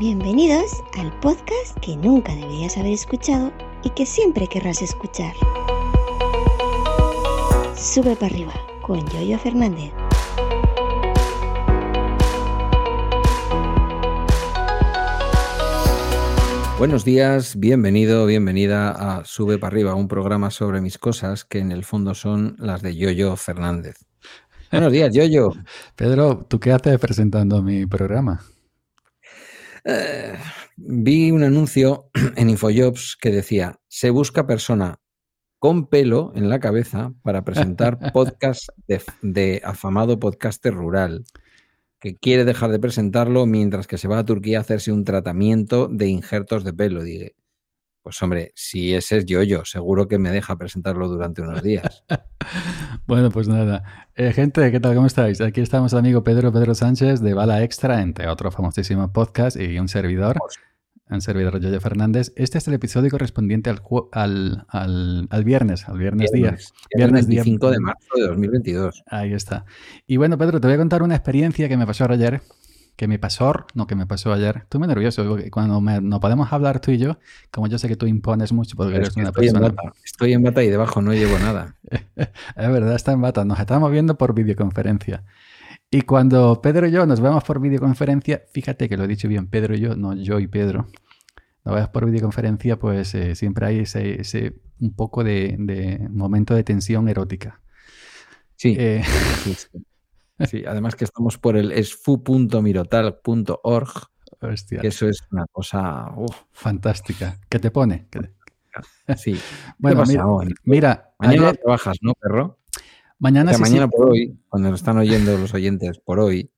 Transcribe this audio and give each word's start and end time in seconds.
Bienvenidos 0.00 0.82
al 0.98 1.12
podcast 1.20 1.78
que 1.82 1.94
nunca 1.94 2.34
deberías 2.34 2.78
haber 2.78 2.94
escuchado 2.94 3.52
y 3.84 3.90
que 3.90 4.06
siempre 4.06 4.46
querrás 4.46 4.80
escuchar. 4.80 5.34
Sube 7.76 8.16
para 8.16 8.32
arriba 8.32 8.54
con 8.80 9.06
Yoyo 9.10 9.38
Fernández. 9.38 9.92
Buenos 16.78 17.04
días, 17.04 17.60
bienvenido, 17.60 18.24
bienvenida 18.24 18.92
a 18.92 19.26
Sube 19.26 19.58
para 19.58 19.74
arriba, 19.74 19.94
un 19.94 20.08
programa 20.08 20.50
sobre 20.50 20.80
mis 20.80 20.96
cosas 20.96 21.44
que 21.44 21.58
en 21.58 21.72
el 21.72 21.84
fondo 21.84 22.14
son 22.14 22.56
las 22.58 22.80
de 22.80 22.96
Yoyo 22.96 23.36
Fernández. 23.36 23.98
Buenos 24.72 24.92
días, 24.92 25.12
Yoyo. 25.12 25.52
Pedro, 25.94 26.46
¿tú 26.48 26.58
qué 26.58 26.72
haces 26.72 26.98
presentando 26.98 27.62
mi 27.62 27.84
programa? 27.84 28.40
Eh, 29.84 30.36
vi 30.76 31.30
un 31.30 31.42
anuncio 31.42 32.10
en 32.36 32.50
Infojobs 32.50 33.16
que 33.20 33.30
decía, 33.30 33.80
se 33.88 34.10
busca 34.10 34.46
persona 34.46 35.00
con 35.58 35.88
pelo 35.88 36.32
en 36.34 36.48
la 36.48 36.58
cabeza 36.58 37.12
para 37.22 37.44
presentar 37.44 37.98
podcast 38.12 38.68
de, 38.86 39.02
de 39.22 39.60
afamado 39.64 40.18
podcaster 40.18 40.74
rural, 40.74 41.24
que 42.00 42.16
quiere 42.16 42.44
dejar 42.44 42.70
de 42.70 42.78
presentarlo 42.78 43.46
mientras 43.46 43.86
que 43.86 43.98
se 43.98 44.08
va 44.08 44.18
a 44.18 44.24
Turquía 44.24 44.58
a 44.58 44.60
hacerse 44.62 44.90
un 44.90 45.04
tratamiento 45.04 45.88
de 45.88 46.08
injertos 46.08 46.64
de 46.64 46.72
pelo. 46.72 47.02
Dije, 47.02 47.34
pues 48.02 48.20
hombre, 48.22 48.52
si 48.54 48.94
ese 48.94 49.18
es 49.18 49.26
yo-yo, 49.26 49.64
seguro 49.64 50.08
que 50.08 50.18
me 50.18 50.30
deja 50.30 50.56
presentarlo 50.56 51.08
durante 51.08 51.42
unos 51.42 51.62
días. 51.62 52.04
bueno, 53.10 53.30
pues 53.30 53.48
nada. 53.48 53.82
Eh, 54.14 54.32
gente, 54.32 54.70
¿qué 54.70 54.78
tal? 54.78 54.94
¿Cómo 54.94 55.08
estáis? 55.08 55.40
Aquí 55.40 55.60
estamos 55.60 55.92
el 55.92 55.98
amigo 55.98 56.22
Pedro 56.22 56.52
Pedro 56.52 56.76
Sánchez 56.76 57.20
de 57.20 57.34
Bala 57.34 57.64
Extra, 57.64 58.02
entre 58.02 58.28
otros 58.28 58.54
famosísimos 58.54 59.10
podcasts 59.10 59.58
y 59.58 59.80
un 59.80 59.88
servidor, 59.88 60.38
un 61.08 61.20
servidor 61.20 61.58
Yoyo 61.60 61.80
Fernández. 61.80 62.32
Este 62.36 62.58
es 62.58 62.68
el 62.68 62.74
episodio 62.74 63.10
correspondiente 63.10 63.68
al, 63.68 63.82
al, 64.12 64.64
al, 64.68 65.26
al 65.28 65.44
viernes, 65.44 65.88
al 65.88 65.98
viernes, 65.98 66.30
día. 66.30 66.56
Viernes 66.96 67.26
25 67.26 67.70
de 67.72 67.80
marzo 67.80 68.14
de 68.14 68.28
2022. 68.28 69.02
Ahí 69.08 69.32
está. 69.32 69.64
Y 70.06 70.16
bueno, 70.16 70.38
Pedro, 70.38 70.60
te 70.60 70.68
voy 70.68 70.74
a 70.74 70.78
contar 70.78 71.02
una 71.02 71.16
experiencia 71.16 71.68
que 71.68 71.76
me 71.76 71.86
pasó 71.86 72.04
ayer 72.04 72.40
que 73.00 73.08
me 73.08 73.18
pasó, 73.18 73.64
no 73.72 73.86
que 73.86 73.94
me 73.94 74.04
pasó 74.04 74.30
ayer. 74.30 74.58
Estoy 74.58 74.78
muy 74.78 74.86
nervioso. 74.86 75.38
Cuando 75.50 75.80
no 75.80 76.20
podemos 76.20 76.52
hablar 76.52 76.80
tú 76.80 76.90
y 76.90 76.98
yo, 76.98 77.16
como 77.50 77.66
yo 77.66 77.78
sé 77.78 77.88
que 77.88 77.96
tú 77.96 78.06
impones 78.06 78.52
mucho 78.52 78.76
porque 78.76 78.94
eres 78.94 79.16
una 79.16 79.30
estoy 79.30 79.46
persona. 79.46 79.68
En 79.68 79.74
bata. 79.74 79.92
Estoy 80.04 80.34
en 80.34 80.42
bata 80.42 80.62
y 80.62 80.68
debajo 80.68 81.00
no 81.00 81.14
llevo 81.14 81.38
nada. 81.38 81.76
es 81.88 82.28
verdad, 82.56 82.94
está 82.94 83.12
en 83.12 83.22
bata. 83.22 83.42
Nos 83.46 83.58
estamos 83.58 83.90
viendo 83.90 84.18
por 84.18 84.34
videoconferencia. 84.34 85.24
Y 85.90 86.02
cuando 86.02 86.60
Pedro 86.60 86.88
y 86.88 86.90
yo 86.90 87.06
nos 87.06 87.22
vemos 87.22 87.42
por 87.42 87.58
videoconferencia, 87.58 88.42
fíjate 88.52 88.86
que 88.86 88.98
lo 88.98 89.04
he 89.04 89.08
dicho 89.08 89.28
bien, 89.28 89.46
Pedro 89.46 89.74
y 89.74 89.80
yo, 89.80 89.96
no 89.96 90.14
yo 90.14 90.38
y 90.38 90.46
Pedro. 90.46 90.86
Nos 91.64 91.74
vemos 91.74 91.88
por 91.88 92.04
videoconferencia, 92.04 92.78
pues 92.78 93.14
eh, 93.14 93.34
siempre 93.34 93.64
hay 93.64 93.78
ese, 93.78 94.20
ese, 94.20 94.60
un 94.78 94.94
poco 94.94 95.24
de, 95.24 95.56
de, 95.58 96.06
momento 96.10 96.54
de 96.54 96.64
tensión 96.64 97.08
erótica. 97.08 97.62
Sí. 98.56 98.76
Eh, 98.78 99.02
sí, 99.42 99.54
sí. 99.54 99.86
Sí, 100.48 100.64
además 100.66 100.96
que 100.96 101.04
estamos 101.04 101.38
por 101.38 101.56
el 101.56 101.70
esfu.mirotal.org. 101.72 103.90
Que 104.80 104.86
eso 104.86 105.08
es 105.08 105.22
una 105.30 105.44
cosa 105.52 106.12
uf. 106.16 106.34
fantástica. 106.52 107.38
¿Qué 107.48 107.58
te 107.58 107.70
pone? 107.70 108.08
Sí. 109.16 109.38
bueno, 109.78 110.04
mira, 110.06 110.24
mira, 110.64 111.12
mañana 111.18 111.48
ayer... 111.48 111.60
trabajas, 111.62 111.98
¿no, 112.00 112.14
perro? 112.14 112.58
Mañana 113.18 113.50
o 113.50 113.54
sea, 113.54 113.66
sí, 113.66 113.70
mañana 113.70 113.86
sí. 113.86 113.96
por 113.96 114.10
hoy, 114.10 114.38
cuando 114.48 114.70
nos 114.70 114.80
están 114.80 114.96
oyendo 114.96 115.36
los 115.36 115.52
oyentes 115.52 115.98
por 115.98 116.20
hoy, 116.20 116.50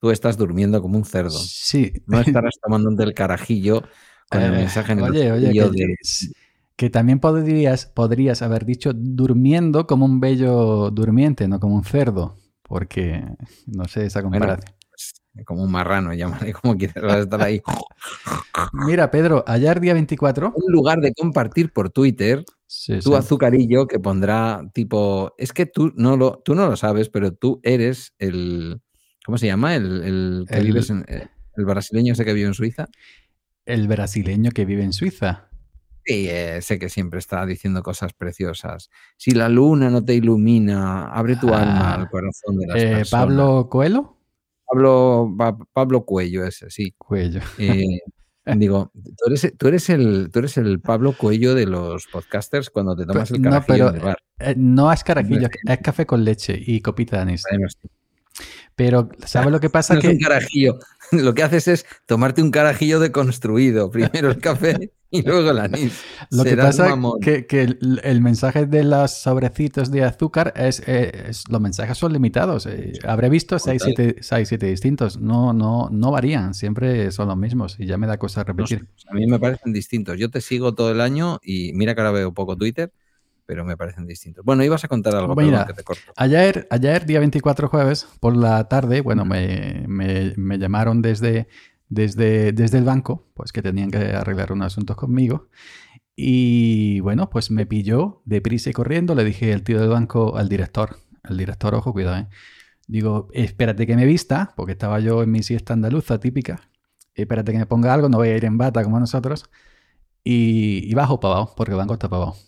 tú 0.00 0.10
estás 0.10 0.38
durmiendo 0.38 0.80
como 0.80 0.96
un 0.96 1.04
cerdo. 1.04 1.30
Sí. 1.30 1.92
No 2.06 2.20
estarás 2.20 2.54
tomándote 2.62 3.02
el 3.02 3.12
carajillo 3.12 3.82
con 4.30 4.40
el 4.40 4.54
Eh, 4.54 4.56
mensaje 4.56 4.92
en 4.92 5.00
el 5.00 5.10
oye, 5.10 5.32
oye, 5.32 5.52
que, 5.52 5.70
de... 5.70 5.96
que 6.74 6.90
también 6.90 7.20
podrías, 7.20 7.86
podrías 7.86 8.40
haber 8.40 8.64
dicho 8.64 8.92
durmiendo 8.94 9.86
como 9.86 10.06
un 10.06 10.20
bello 10.20 10.90
durmiente, 10.90 11.48
no 11.48 11.60
como 11.60 11.74
un 11.74 11.84
cerdo. 11.84 12.38
Porque, 12.68 13.22
no 13.66 13.84
sé, 13.86 14.06
esa 14.06 14.22
Bueno, 14.22 14.46
comparación. 14.46 14.74
pues, 14.90 15.44
como 15.46 15.62
un 15.62 15.70
marrano, 15.70 16.12
llámale 16.14 16.52
como 16.62 16.76
quieras, 16.76 17.02
vas 17.04 17.14
a 17.16 17.20
estar 17.20 17.42
ahí. 17.42 17.62
Mira, 18.72 19.10
Pedro, 19.10 19.44
ayer 19.46 19.80
día 19.80 19.94
24. 19.94 20.52
Un 20.54 20.72
lugar 20.72 21.00
de 21.00 21.12
compartir 21.14 21.72
por 21.72 21.90
Twitter, 21.90 22.44
Sí, 22.68 22.98
tu 22.98 23.10
sí. 23.10 23.14
azucarillo 23.14 23.86
que 23.86 24.00
pondrá 24.00 24.62
tipo, 24.74 25.34
es 25.38 25.52
que 25.52 25.66
tú 25.66 25.92
no 25.94 26.16
lo, 26.16 26.42
tú 26.44 26.54
no 26.56 26.66
lo 26.66 26.76
sabes, 26.76 27.08
pero 27.08 27.32
tú 27.32 27.60
eres 27.62 28.12
el, 28.18 28.80
¿cómo 29.24 29.38
se 29.38 29.46
llama? 29.46 29.76
El, 29.76 30.02
el 30.02 30.44
que 30.48 30.56
El- 30.56 30.64
vives 30.66 30.90
en, 30.90 31.04
el 31.08 31.64
brasileño 31.64 32.12
ese 32.14 32.24
que 32.24 32.32
vive 32.32 32.48
en 32.48 32.54
Suiza. 32.54 32.86
El 33.64 33.86
brasileño 33.86 34.50
que 34.50 34.64
vive 34.64 34.82
en 34.82 34.92
Suiza. 34.92 35.45
Sí, 36.06 36.28
eh, 36.28 36.60
sé 36.62 36.78
que 36.78 36.88
siempre 36.88 37.18
está 37.18 37.44
diciendo 37.46 37.82
cosas 37.82 38.12
preciosas. 38.12 38.90
Si 39.16 39.32
la 39.32 39.48
luna 39.48 39.90
no 39.90 40.04
te 40.04 40.14
ilumina, 40.14 41.06
abre 41.08 41.34
tu 41.36 41.52
Ah, 41.52 41.62
alma 41.62 41.94
al 41.94 42.08
corazón 42.08 42.56
de 42.58 42.66
las 42.68 42.76
Eh, 42.76 42.86
personas. 42.90 43.10
Pablo 43.10 43.68
Coelho. 43.68 44.16
Pablo, 44.66 45.34
Pa- 45.36 45.58
Pablo 45.72 46.04
Cuello 46.04 46.44
ese, 46.44 46.70
sí. 46.70 46.94
Cuello. 46.96 47.40
Eh, 47.58 47.98
digo, 48.56 48.92
tú 48.94 49.24
eres, 49.26 49.52
tú, 49.58 49.66
eres 49.68 49.90
el, 49.90 50.30
tú 50.32 50.38
eres 50.38 50.56
el 50.58 50.80
Pablo 50.80 51.14
Cuello 51.14 51.54
de 51.56 51.66
los 51.66 52.06
podcasters 52.06 52.70
cuando 52.70 52.94
te 52.96 53.04
tomas 53.04 53.28
el 53.32 53.42
no, 53.42 53.50
carajillo 53.50 53.66
pero 53.76 53.88
en 53.88 53.94
el 53.96 54.00
bar. 54.02 54.18
eh, 54.38 54.54
no 54.56 54.92
es 54.92 55.02
carajillo, 55.02 55.48
es 55.66 55.78
café 55.78 56.06
con 56.06 56.24
leche 56.24 56.56
y 56.64 56.80
copita 56.80 57.16
de 57.16 57.22
anís. 57.22 57.42
Bueno, 57.50 57.68
sí. 57.68 57.88
Pero, 58.76 59.08
¿sabes 59.24 59.50
lo 59.50 59.58
que 59.58 59.70
pasa? 59.70 59.94
No 59.94 60.00
es 60.00 60.06
que 60.06 60.12
un 60.12 60.18
carajillo. 60.18 60.78
Lo 61.12 61.34
que 61.34 61.42
haces 61.42 61.68
es 61.68 61.86
tomarte 62.04 62.42
un 62.42 62.50
carajillo 62.50 62.98
deconstruido. 63.00 63.90
Primero 63.90 64.28
el 64.28 64.38
café 64.38 64.92
y 65.10 65.22
luego 65.22 65.50
el 65.50 65.58
anís. 65.58 66.02
Lo 66.30 66.44
que 66.44 66.56
pasa 66.56 66.88
mamón. 66.88 67.20
que, 67.20 67.46
que 67.46 67.62
el, 67.62 68.00
el 68.02 68.20
mensaje 68.20 68.66
de 68.66 68.84
los 68.84 69.10
sobrecitos 69.12 69.90
de 69.90 70.04
azúcar 70.04 70.52
es, 70.56 70.80
es- 70.88 71.44
los 71.48 71.60
mensajes 71.60 71.96
son 71.98 72.12
limitados. 72.12 72.66
Eh, 72.66 72.92
habré 73.06 73.28
visto 73.28 73.58
6, 73.58 73.82
Total. 73.82 73.94
7, 73.96 74.16
6, 74.22 74.48
7 74.48 74.66
distintos. 74.66 75.18
No, 75.18 75.52
no, 75.52 75.88
no 75.90 76.10
varían, 76.10 76.54
siempre 76.54 77.10
son 77.12 77.28
los 77.28 77.36
mismos 77.36 77.76
y 77.78 77.86
ya 77.86 77.96
me 77.98 78.06
da 78.06 78.18
cosa 78.18 78.40
No 78.40 78.44
repetir. 78.44 78.86
a 79.08 79.14
mí 79.14 79.26
me 79.26 79.38
parecen 79.38 79.72
distintos. 79.72 80.18
Yo 80.18 80.30
te 80.30 80.40
sigo 80.40 80.74
todo 80.74 80.90
el 80.90 81.00
año 81.00 81.38
y 81.42 81.72
mira 81.74 81.94
que 81.94 82.00
ahora 82.00 82.10
veo 82.12 82.34
poco 82.34 82.56
Twitter, 82.56 82.92
pero 83.46 83.64
me 83.64 83.76
parecen 83.76 84.06
distintos. 84.06 84.44
Bueno, 84.44 84.64
ibas 84.64 84.82
a 84.84 84.88
contar 84.88 85.14
algo, 85.14 85.36
Mira, 85.36 85.58
perdón 85.58 85.66
que 85.68 85.74
te 85.74 85.84
corto. 85.84 86.12
Ayer, 86.16 86.66
ayer, 86.70 87.06
día 87.06 87.20
24 87.20 87.68
jueves, 87.68 88.06
por 88.18 88.36
la 88.36 88.66
tarde, 88.68 89.02
bueno, 89.02 89.24
me, 89.24 89.84
me- 89.86 90.34
me 90.36 90.58
llamaron 90.58 91.00
desde, 91.00 91.46
desde, 91.88 92.52
desde 92.52 92.78
el 92.78 92.84
banco, 92.84 93.24
pues 93.34 93.52
que 93.52 93.62
tenían 93.62 93.90
que 93.90 93.98
arreglar 93.98 94.52
unos 94.52 94.68
asuntos 94.68 94.96
conmigo. 94.96 95.48
Y 96.16 97.00
bueno, 97.00 97.30
pues 97.30 97.50
me 97.50 97.66
pilló 97.66 98.22
deprisa 98.24 98.70
y 98.70 98.72
corriendo. 98.72 99.14
Le 99.14 99.24
dije 99.24 99.52
al 99.52 99.62
tío 99.62 99.80
del 99.80 99.90
banco, 99.90 100.36
al 100.36 100.48
director, 100.48 100.98
al 101.22 101.36
director, 101.36 101.74
ojo, 101.74 101.92
cuidado, 101.92 102.18
¿eh? 102.18 102.28
Digo, 102.88 103.28
espérate 103.32 103.86
que 103.86 103.96
me 103.96 104.06
vista, 104.06 104.54
porque 104.56 104.72
estaba 104.72 105.00
yo 105.00 105.22
en 105.22 105.30
mi 105.32 105.42
siesta 105.42 105.72
andaluza 105.74 106.20
típica. 106.20 106.70
Espérate 107.14 107.52
que 107.52 107.58
me 107.58 107.66
ponga 107.66 107.92
algo, 107.94 108.08
no 108.08 108.18
voy 108.18 108.28
a 108.28 108.36
ir 108.36 108.44
en 108.44 108.58
bata 108.58 108.82
como 108.84 109.00
nosotros. 109.00 109.46
Y, 110.24 110.90
y 110.90 110.94
bajo 110.94 111.20
para 111.20 111.34
abajo, 111.36 111.54
porque 111.56 111.72
el 111.72 111.78
banco 111.78 111.94
está 111.94 112.08
para 112.08 112.24
abajo. 112.24 112.38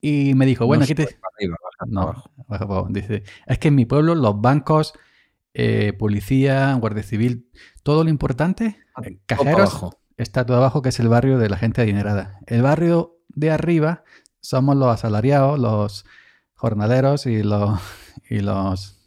Y 0.00 0.34
me 0.34 0.46
dijo, 0.46 0.66
bueno, 0.66 0.80
No 0.80 0.84
aquí 0.84 0.94
te... 0.94 1.02
arriba, 1.04 1.56
baja 1.62 1.90
No, 1.90 2.00
abajo. 2.02 2.30
baja 2.48 2.66
para 2.66 2.80
abajo. 2.80 2.88
Dice, 2.92 3.22
es 3.46 3.58
que 3.58 3.68
en 3.68 3.74
mi 3.76 3.84
pueblo 3.86 4.14
los 4.14 4.40
bancos, 4.40 4.94
eh, 5.54 5.92
policía, 5.98 6.74
guardia 6.74 7.02
civil, 7.02 7.48
todo 7.82 8.04
lo 8.04 8.10
importante, 8.10 8.78
para 8.94 9.10
cajeros, 9.26 9.60
abajo. 9.60 9.98
está 10.16 10.46
todo 10.46 10.58
abajo, 10.58 10.82
que 10.82 10.90
es 10.90 11.00
el 11.00 11.08
barrio 11.08 11.38
de 11.38 11.48
la 11.48 11.56
gente 11.56 11.82
adinerada. 11.82 12.38
El 12.46 12.62
barrio 12.62 13.18
de 13.28 13.50
arriba 13.50 14.04
somos 14.40 14.76
los 14.76 14.88
asalariados, 14.88 15.58
los 15.58 16.04
jornaleros 16.54 17.26
y 17.26 17.42
los... 17.42 17.80
Y 18.28 18.40
los 18.40 18.98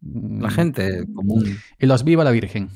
La 0.00 0.48
mm, 0.48 0.50
gente 0.50 1.06
común. 1.14 1.58
Y 1.78 1.86
los 1.86 2.04
viva 2.04 2.24
la 2.24 2.30
Virgen. 2.30 2.70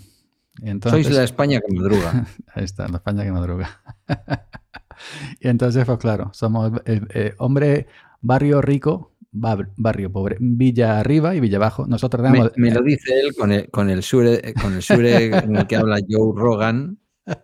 Entonces, 0.62 1.06
Sois 1.06 1.16
la 1.16 1.24
España 1.24 1.60
que 1.60 1.74
madruga. 1.74 2.26
Ahí 2.54 2.64
está, 2.64 2.88
la 2.88 2.96
España 2.96 3.24
que 3.24 3.32
madruga. 3.32 3.82
y 5.40 5.48
entonces, 5.48 5.84
pues 5.84 5.98
claro, 5.98 6.30
somos 6.32 6.72
eh, 6.86 7.00
eh, 7.14 7.34
hombre, 7.38 7.88
barrio 8.20 8.62
rico, 8.62 9.15
barrio 9.38 10.12
pobre, 10.12 10.36
Villa 10.40 10.98
arriba 11.00 11.34
y 11.34 11.40
Villa 11.40 11.56
abajo. 11.58 11.86
Nosotros 11.86 12.22
Me, 12.22 12.30
tenemos. 12.30 12.52
me 12.56 12.70
lo 12.70 12.82
dice 12.82 13.20
él 13.20 13.34
con 13.34 13.52
el, 13.52 13.70
con 13.70 13.90
el 13.90 14.02
sure, 14.02 14.54
con 14.54 14.74
el 14.74 14.82
sure 14.82 15.26
en 15.44 15.56
el 15.56 15.66
que 15.66 15.76
habla 15.76 15.98
Joe 16.08 16.32
Rogan 16.34 16.98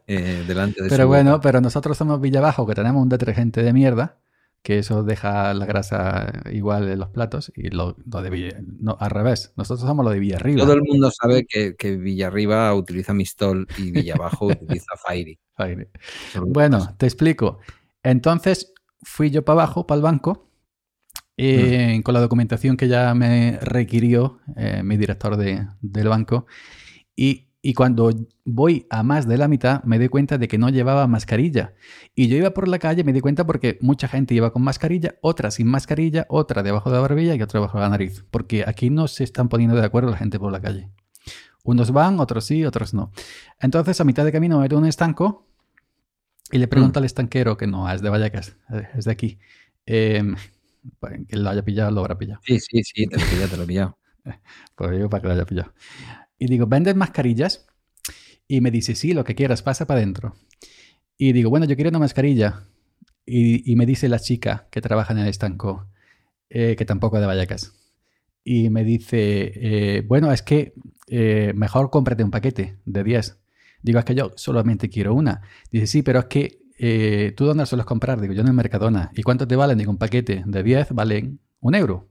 eh, 0.07 0.45
delante 0.47 0.83
de 0.83 0.89
pero 0.89 1.05
su 1.05 1.09
bueno, 1.09 1.31
boca. 1.33 1.41
pero 1.43 1.61
nosotros 1.61 1.97
somos 1.97 2.21
Villa 2.21 2.39
abajo, 2.41 2.67
que 2.67 2.75
tenemos 2.75 3.03
un 3.03 3.09
detergente 3.09 3.63
de 3.63 3.73
mierda, 3.73 4.19
que 4.63 4.79
eso 4.79 5.03
deja 5.03 5.53
la 5.55 5.67
grasa 5.67 6.33
igual 6.53 6.89
en 6.89 7.01
los 7.01 7.09
platos, 7.09 7.53
y 7.57 7.71
lo, 7.71 7.97
lo 8.09 8.23
de 8.23 8.31
Villa. 8.31 8.61
No, 8.79 8.97
al 9.01 9.11
revés, 9.11 9.53
nosotros 9.57 9.87
somos 9.89 10.05
lo 10.05 10.13
de 10.13 10.21
Villa 10.21 10.37
arriba. 10.37 10.63
Todo 10.63 10.75
el 10.75 10.83
mundo 10.83 11.11
sabe 11.11 11.45
que, 11.47 11.75
que 11.75 11.97
Villarriba 11.97 12.73
utiliza 12.75 13.13
Mistol 13.13 13.67
y 13.77 13.91
Villabajo 13.91 14.47
utiliza 14.47 14.93
Fairy. 15.05 15.39
Que 15.57 15.89
Bueno, 16.41 16.95
te 16.97 17.07
explico. 17.07 17.59
Entonces 18.05 18.73
fui 19.03 19.31
yo 19.31 19.45
para 19.45 19.63
abajo, 19.63 19.87
para 19.87 19.97
el 19.97 20.03
banco, 20.03 20.49
eh, 21.45 22.01
con 22.03 22.15
la 22.15 22.21
documentación 22.21 22.77
que 22.77 22.89
ya 22.89 23.15
me 23.15 23.59
requirió 23.61 24.41
eh, 24.57 24.83
mi 24.85 24.97
director 24.97 25.37
de- 25.37 25.67
del 25.81 26.09
banco. 26.09 26.47
Y 27.17 27.49
Y 27.65 27.75
cuando 27.75 28.11
voy 28.45 28.87
a 28.91 29.05
más 29.05 29.29
de 29.29 29.37
la 29.39 29.47
mitad, 29.47 29.85
me 29.85 29.97
doy 29.99 30.09
cuenta 30.09 30.37
de 30.37 30.49
que 30.49 30.59
no 30.59 30.69
llevaba 30.69 31.07
mascarilla. 31.07 31.75
Y 32.17 32.27
yo 32.27 32.37
iba 32.37 32.51
por 32.51 32.67
la 32.67 32.81
calle, 32.81 33.05
me 33.05 33.13
di 33.13 33.21
cuenta 33.21 33.47
porque 33.47 33.79
mucha 33.81 34.09
gente 34.09 34.35
iba 34.35 34.51
con 34.53 34.63
mascarilla, 34.63 35.15
otra 35.21 35.49
sin 35.53 35.69
mascarilla, 35.69 36.27
otra 36.29 36.65
debajo 36.65 36.91
de 36.91 36.97
la 36.97 37.03
barbilla 37.03 37.37
y 37.37 37.41
otra 37.43 37.61
debajo 37.61 37.79
de 37.79 37.85
la 37.85 37.91
nariz. 37.91 38.25
Porque 38.33 38.65
aquí 38.67 38.91
no 38.91 39.07
se 39.07 39.23
están 39.23 39.49
poniendo 39.49 39.77
de 39.77 39.85
acuerdo 39.87 40.11
la 40.11 40.17
gente 40.17 40.41
por 40.41 40.51
la 40.51 40.61
calle. 40.61 40.91
Unos 41.63 41.93
van, 41.93 42.19
otros 42.19 42.47
sí, 42.47 42.65
otros 42.65 42.95
no. 42.95 43.13
Entonces, 43.61 44.01
a 44.01 44.05
mitad 44.05 44.25
de 44.25 44.33
camino 44.33 44.59
me 44.59 44.77
un 44.77 44.85
estanco 44.85 45.47
y 46.51 46.59
le 46.59 46.67
pregunto 46.67 46.99
mm. 46.99 47.01
al 47.03 47.05
estanquero, 47.05 47.57
que 47.57 47.69
no 47.69 47.89
es 47.89 48.03
de 48.03 48.11
Vallecas, 48.11 48.57
es 48.99 49.05
de 49.05 49.13
aquí, 49.13 49.39
eh, 49.87 50.35
que 51.29 51.37
lo 51.37 51.51
haya 51.51 51.65
pillado, 51.65 51.91
lo 51.91 52.01
habrá 52.01 52.19
pillado. 52.19 52.41
Sí, 52.45 52.59
sí, 52.59 52.83
sí, 52.83 53.07
te 53.07 53.17
lo 53.17 53.45
he 53.45 53.49
te 53.49 53.57
lo 53.57 53.63
he 53.63 53.67
pillado. 53.67 53.99
pues 54.75 55.09
para 55.09 55.21
que 55.21 55.29
lo 55.29 55.35
haya 55.35 55.47
pillado. 55.47 55.73
Y 56.39 56.47
digo, 56.47 56.67
¿vendes 56.67 56.97
mascarillas? 56.97 57.67
Y 58.49 58.61
me 58.61 58.71
dice, 58.71 58.95
sí, 58.95 59.13
lo 59.13 59.25
que 59.25 59.35
quieras, 59.35 59.63
pasa 59.63 59.87
para 59.87 60.01
adentro. 60.01 60.35
Y 61.17 61.33
digo, 61.33 61.51
bueno, 61.51 61.67
yo 61.67 61.77
quiero 61.77 61.91
una 61.91 62.01
mascarilla. 62.01 62.65
Y, 63.25 63.77
me 63.77 63.87
dice 63.87 64.09
la 64.09 64.19
chica 64.19 64.67
que 64.71 64.81
trabaja 64.81 65.13
en 65.13 65.21
el 65.21 65.29
estanco, 65.29 65.89
eh, 66.51 66.75
que 66.77 66.85
tampoco 66.85 67.17
es 67.17 67.21
de 67.21 67.27
Vallecas. 67.27 67.73
Y 68.45 68.71
me 68.71 68.83
dice, 68.83 69.53
eh, 69.55 70.03
bueno, 70.03 70.33
es 70.33 70.43
que 70.43 70.75
eh, 71.07 71.53
mejor 71.55 71.91
cómprate 71.91 72.25
un 72.25 72.33
paquete 72.33 72.79
de 72.85 73.05
10. 73.05 73.39
Digo, 73.83 74.01
es 74.01 74.05
que 74.05 74.15
yo 74.15 74.33
solamente 74.37 74.89
quiero 74.89 75.15
una. 75.15 75.43
Dice, 75.71 75.87
sí, 75.87 76.03
pero 76.03 76.19
es 76.19 76.25
que 76.27 76.62
tú 77.37 77.45
dónde 77.45 77.67
sueles 77.67 77.87
comprar? 77.87 78.21
Digo, 78.21 78.33
yo 78.33 78.43
en 78.43 78.49
el 78.49 78.55
Mercadona. 78.55 79.11
¿Y 79.15 79.23
cuánto 79.23 79.47
te 79.47 79.57
valen? 79.57 79.79
Digo, 79.79 79.91
un 79.91 79.99
paquete 79.99 80.43
de 80.47 80.63
10 80.63 80.93
valen 80.93 81.41
un 81.61 81.75
euro. 81.75 82.09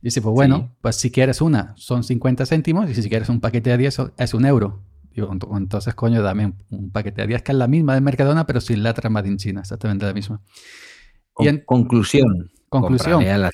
Dice, 0.00 0.22
pues 0.22 0.32
bueno, 0.32 0.74
pues 0.80 0.96
si 0.96 1.10
quieres 1.10 1.40
una 1.40 1.74
son 1.76 2.04
50 2.04 2.46
céntimos 2.46 2.88
y 2.88 2.94
si 2.94 3.08
quieres 3.08 3.28
un 3.28 3.40
paquete 3.40 3.70
de 3.70 3.78
10 3.78 4.00
es 4.16 4.34
un 4.34 4.46
euro. 4.46 4.82
Digo, 5.10 5.32
entonces, 5.56 5.94
coño, 5.94 6.22
dame 6.22 6.52
un, 6.70 6.90
paquete 6.90 7.22
de 7.22 7.28
10 7.28 7.42
que 7.42 7.52
es 7.52 7.58
la 7.58 7.66
misma 7.66 7.94
de 7.94 8.00
Mercadona, 8.00 8.46
pero 8.46 8.60
sin 8.60 8.82
la 8.82 8.94
trama 8.94 9.20
en 9.20 9.36
China, 9.36 9.60
exactamente 9.60 10.06
la 10.06 10.12
misma. 10.12 10.40
y 11.38 11.48
en, 11.48 11.58
conclusión. 11.64 12.50
Conclusión. 12.68 13.24
A 13.24 13.38
la 13.38 13.50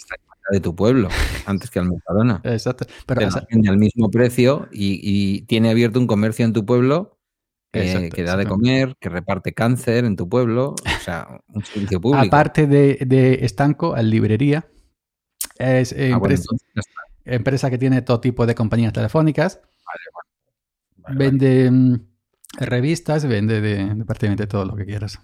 de 0.51 0.61
tu 0.61 0.75
pueblo 0.75 1.09
antes 1.47 1.71
que 1.71 1.79
al 1.79 1.89
Mercadona. 1.89 2.41
Exacto. 2.45 2.87
Pero 3.07 3.29
tiene 3.49 3.69
al 3.69 3.79
mismo 3.79 4.11
precio 4.11 4.69
y, 4.71 5.43
tiene 5.43 5.71
abierto 5.71 5.99
un 5.99 6.07
comercio 6.07 6.45
en 6.45 6.53
tu 6.53 6.67
pueblo 6.67 7.19
eh, 7.75 8.11
que 8.11 8.23
da 8.23 8.37
de 8.37 8.47
comer, 8.47 8.97
que 9.01 9.09
reparte 9.09 9.53
cáncer 9.53 10.05
en 10.05 10.17
tu 10.17 10.29
pueblo, 10.29 10.75
o 10.75 10.75
sea, 11.05 11.41
un 11.49 11.65
servicio 11.65 12.01
público. 12.01 12.27
Aparte 12.27 12.67
de, 12.67 12.99
de 13.07 13.45
estanco, 13.45 13.95
al 13.95 14.11
librería, 14.11 14.67
es 15.59 15.93
ah, 15.93 16.21
empresa, 17.25 17.71
que 17.71 17.79
tiene 17.79 18.03
todo 18.03 18.21
tipo 18.21 18.47
de 18.47 18.55
compañías 18.55 18.93
telefónicas. 18.93 19.61
vende 21.09 21.71
mm, 21.71 21.95
revistas, 22.59 23.27
vende 23.27 23.61
de, 23.61 24.05
prácticamente 24.05 24.47
todo 24.47 24.65
lo 24.65 24.77
que 24.77 24.85
quieras. 24.85 25.19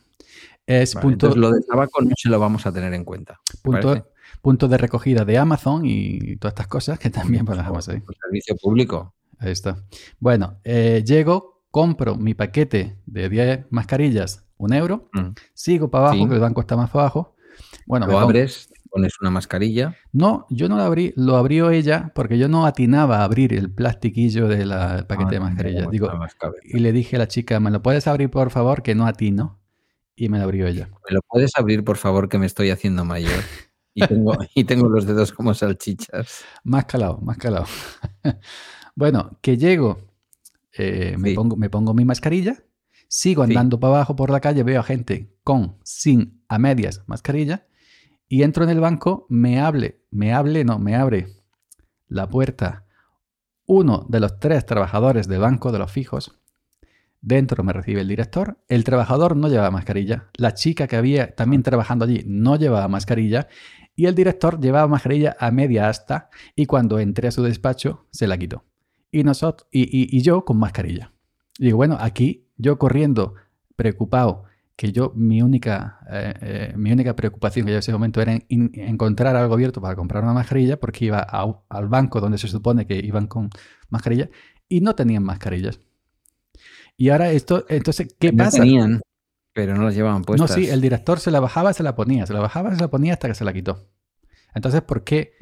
Es 0.67 0.95
punto, 0.95 1.35
lo 1.35 1.51
de 1.51 1.63
tabaco 1.63 2.01
no 2.03 2.15
se 2.17 2.29
lo 2.29 2.39
vamos 2.39 2.67
a 2.67 2.73
tener 2.73 2.95
en 2.95 3.05
cuenta. 3.05 3.41
Punto, 3.63 4.09
punto 4.41 4.69
de 4.69 4.79
recogida 4.79 5.25
de 5.25 5.37
Amazon 5.39 5.83
y 5.85 6.37
todas 6.37 6.53
estas 6.53 6.69
cosas 6.69 6.99
que 6.99 7.11
también 7.11 7.45
podemos 7.45 7.89
ahí. 7.89 8.03
Servicio 8.23 8.57
público. 8.57 9.15
Ahí 9.39 9.53
está. 9.53 9.83
Bueno, 10.19 10.61
eh, 10.65 11.03
llego, 11.05 11.60
compro 11.71 12.17
mi 12.17 12.35
paquete 12.35 12.99
de 13.07 13.29
10 13.29 13.67
mascarillas, 13.71 14.45
un 14.57 14.73
euro, 14.73 15.09
mm. 15.13 15.31
sigo 15.55 15.91
para 15.91 16.09
abajo, 16.09 16.29
que 16.29 16.35
el 16.35 16.41
banco 16.41 16.61
está 16.61 16.77
más 16.77 16.95
abajo. 16.95 17.35
Bueno, 17.87 18.07
lo 18.07 18.19
abres, 18.19 18.71
pones 18.91 19.13
una 19.21 19.31
mascarilla. 19.31 19.97
No, 20.13 20.47
yo 20.51 20.69
no 20.69 20.77
lo 20.77 20.83
abrí, 20.83 21.13
lo 21.17 21.37
abrió 21.37 21.71
ella 21.71 22.13
porque 22.15 22.39
yo 22.39 22.49
no 22.49 22.67
atinaba 22.67 23.19
a 23.19 23.25
abrir 23.25 23.55
el 23.55 23.71
plastiquillo 23.71 24.49
del 24.49 24.71
paquete 25.07 25.31
de 25.31 25.37
ah, 25.37 25.41
mascarilla. 25.41 25.87
Digo, 25.91 26.11
y 26.65 26.79
le 26.79 26.93
dije 26.93 27.17
a 27.17 27.21
la 27.21 27.29
chica, 27.29 27.61
¿me 27.61 27.71
lo 27.71 27.83
puedes 27.83 28.07
abrir 28.07 28.31
por 28.31 28.51
favor? 28.51 28.83
Que 28.83 28.95
no 28.95 29.07
atino. 29.07 29.59
Y 30.17 30.29
me 30.29 30.39
lo 30.39 30.45
abrió 30.45 30.67
ella. 30.67 30.91
¿Me 31.09 31.15
lo 31.15 31.23
puedes 31.23 31.53
abrir 31.57 31.83
por 31.83 31.97
favor 31.97 32.29
que 32.29 32.39
me 32.39 32.47
estoy 32.47 32.71
haciendo 32.71 33.05
mayor? 33.05 33.43
Y 33.95 34.07
tengo, 34.07 34.37
y 34.55 34.65
tengo 34.65 34.89
los 34.89 35.07
dedos 35.07 35.33
como 35.33 35.55
salchichas. 35.55 36.45
Más 36.63 36.85
calado, 36.85 37.19
más 37.23 37.39
calado. 37.39 37.67
bueno, 38.95 39.39
que 39.41 39.57
llego, 39.57 40.10
eh, 40.81 41.17
me, 41.19 41.35
pongo, 41.35 41.57
me 41.57 41.71
pongo 41.71 41.95
mi 41.95 42.05
mascarilla, 42.05 42.63
sigo 43.09 43.43
andando 43.43 43.79
para 43.81 43.95
abajo 43.95 44.17
por 44.17 44.31
la 44.31 44.41
calle, 44.41 44.63
veo 44.63 44.81
a 44.81 44.85
gente 44.85 45.35
con, 45.45 45.77
sin, 45.85 46.43
a 46.49 46.59
medias 46.59 47.03
mascarilla 47.07 47.67
y 48.29 48.45
entro 48.45 48.63
en 48.63 48.71
el 48.71 48.81
banco, 48.81 49.27
me 49.29 49.61
hable, 49.61 50.05
me 50.11 50.33
hable, 50.33 50.65
no, 50.65 50.79
me 50.79 50.95
abre 50.95 51.27
la 52.07 52.29
puerta 52.29 52.87
uno 53.67 54.07
de 54.09 54.21
los 54.21 54.39
tres 54.39 54.67
trabajadores 54.67 55.29
del 55.29 55.41
banco 55.41 55.73
de 55.73 55.79
los 55.79 55.91
fijos. 55.91 56.41
Dentro 57.21 57.63
me 57.63 57.73
recibe 57.73 58.01
el 58.01 58.09
director. 58.09 58.59
El 58.69 58.85
trabajador 58.85 59.37
no 59.37 59.49
llevaba 59.49 59.71
mascarilla. 59.71 60.29
La 60.35 60.55
chica 60.55 60.87
que 60.87 60.97
había 60.97 61.35
también 61.35 61.63
trabajando 61.63 62.05
allí 62.05 62.23
no 62.27 62.57
llevaba 62.57 62.89
mascarilla. 62.89 63.49
Y 63.95 64.07
el 64.07 64.15
director 64.15 64.61
llevaba 64.61 64.89
mascarilla 64.89 65.37
a 65.39 65.51
media 65.51 65.89
asta. 65.89 66.31
Y 66.57 66.67
cuando 66.67 66.99
entré 66.99 67.29
a 67.29 67.33
su 67.33 67.43
despacho, 67.43 68.07
se 68.11 68.27
la 68.27 68.39
quitó. 68.39 68.65
Y, 69.11 69.25
nosotros, 69.25 69.69
y, 69.73 70.17
y 70.17 70.23
yo 70.23 70.45
con 70.45 70.59
mascarilla. 70.59 71.13
digo, 71.59 71.77
bueno, 71.77 71.97
aquí 72.01 72.49
yo 72.57 72.79
corriendo, 72.79 73.35
preocupado, 73.77 74.45
que 74.81 74.93
yo 74.93 75.13
mi 75.15 75.43
única, 75.43 75.99
eh, 76.11 76.35
eh, 76.41 76.73
mi 76.75 76.91
única 76.91 77.15
preocupación 77.15 77.67
que 77.67 77.73
yo 77.73 77.77
en 77.77 77.81
ese 77.81 77.93
momento 77.93 78.23
era 78.23 78.39
encontrar 78.49 79.37
algo 79.37 79.53
abierto 79.53 79.79
para 79.83 79.95
comprar 79.95 80.25
una 80.25 80.33
mascarilla 80.33 80.81
porque 80.81 81.05
iba 81.05 81.21
al 81.21 81.89
banco 81.89 82.19
donde 82.19 82.39
se 82.39 82.49
supone 82.49 82.87
que 82.87 82.95
iban 82.95 83.27
con 83.27 83.51
mascarilla 83.91 84.31
y 84.71 84.81
no 84.81 84.95
tenían 84.95 85.23
mascarillas. 85.23 85.81
Y 86.97 87.11
ahora 87.11 87.31
esto, 87.31 87.67
entonces, 87.69 88.17
¿qué 88.19 88.33
no 88.33 88.45
pasa? 88.45 88.61
Tenían, 88.61 89.03
pero 89.53 89.75
no 89.75 89.85
las 89.85 89.95
llevaban 89.95 90.23
puestas. 90.23 90.49
No, 90.49 90.57
sí, 90.57 90.71
el 90.71 90.81
director 90.81 91.21
se 91.21 91.31
la 91.31 91.41
bajaba, 91.41 91.75
se 91.75 91.83
la 91.83 91.95
ponía, 91.95 92.25
se 92.25 92.33
la 92.33 92.41
bajaba, 92.41 92.75
se 92.75 92.81
la 92.81 92.89
ponía 92.89 93.13
hasta 93.13 93.29
que 93.29 93.35
se 93.35 93.45
la 93.45 93.53
quitó. 93.53 93.87
Entonces, 94.55 94.81
¿por 94.81 95.05
qué 95.05 95.35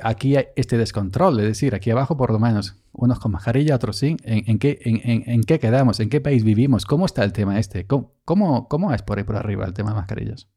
aquí 0.00 0.36
hay 0.36 0.46
este 0.56 0.78
descontrol? 0.78 1.38
Es 1.40 1.46
decir, 1.46 1.74
aquí 1.74 1.90
abajo 1.90 2.16
por 2.16 2.30
lo 2.30 2.38
menos 2.38 2.76
unos 2.92 3.18
con 3.18 3.32
mascarilla, 3.32 3.76
otros 3.76 3.98
sin. 3.98 4.16
¿En, 4.24 4.58
qué, 4.58 4.78
en, 4.84 5.42
qué, 5.42 5.58
quedamos? 5.58 6.00
¿En 6.00 6.08
qué 6.08 6.20
país 6.20 6.44
vivimos? 6.44 6.86
¿Cómo 6.86 7.06
está 7.06 7.24
el 7.24 7.32
tema 7.32 7.58
este? 7.58 7.86
¿Cómo, 7.86 8.14
cómo, 8.24 8.94
es 8.94 9.02
por 9.02 9.18
ahí 9.18 9.24
por 9.24 9.36
arriba 9.36 9.66
el 9.66 9.74
tema 9.74 9.90
de 9.90 9.96
mascarillas? 9.96 10.48